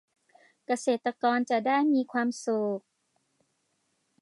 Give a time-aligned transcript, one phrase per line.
[0.65, 2.81] เกษตรกรจะได้มีความสุข